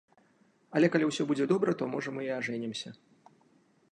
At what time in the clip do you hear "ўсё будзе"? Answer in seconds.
1.09-1.45